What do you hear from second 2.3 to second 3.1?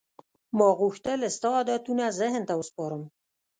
ته وسپارم.